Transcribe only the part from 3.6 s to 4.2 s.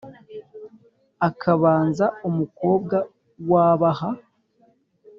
abaha